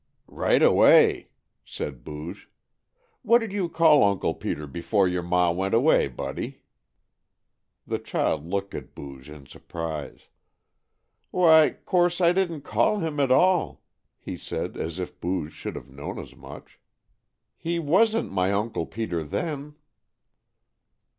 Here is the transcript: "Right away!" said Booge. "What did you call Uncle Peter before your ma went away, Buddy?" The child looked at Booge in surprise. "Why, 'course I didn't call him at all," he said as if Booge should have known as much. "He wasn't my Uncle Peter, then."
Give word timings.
"Right 0.25 0.63
away!" 0.63 1.29
said 1.63 2.03
Booge. 2.03 2.49
"What 3.21 3.37
did 3.37 3.53
you 3.53 3.69
call 3.69 4.03
Uncle 4.03 4.33
Peter 4.33 4.65
before 4.65 5.07
your 5.07 5.21
ma 5.21 5.51
went 5.51 5.75
away, 5.75 6.07
Buddy?" 6.07 6.63
The 7.85 7.99
child 7.99 8.43
looked 8.43 8.73
at 8.73 8.95
Booge 8.95 9.29
in 9.29 9.45
surprise. 9.45 10.21
"Why, 11.29 11.75
'course 11.85 12.19
I 12.19 12.31
didn't 12.31 12.61
call 12.61 12.97
him 12.97 13.19
at 13.19 13.31
all," 13.31 13.83
he 14.17 14.37
said 14.37 14.75
as 14.75 14.97
if 14.97 15.19
Booge 15.19 15.53
should 15.53 15.75
have 15.75 15.91
known 15.91 16.17
as 16.17 16.35
much. 16.35 16.79
"He 17.55 17.77
wasn't 17.77 18.31
my 18.31 18.51
Uncle 18.51 18.87
Peter, 18.87 19.23
then." 19.23 19.75